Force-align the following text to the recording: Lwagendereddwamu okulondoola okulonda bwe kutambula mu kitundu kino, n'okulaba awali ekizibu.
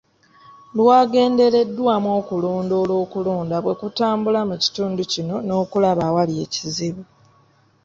Lwagendereddwamu 0.77 2.09
okulondoola 2.19 2.93
okulonda 3.03 3.55
bwe 3.63 3.73
kutambula 3.81 4.41
mu 4.49 4.55
kitundu 4.63 5.01
kino, 5.13 5.35
n'okulaba 5.43 6.01
awali 6.09 6.33
ekizibu. 6.45 7.03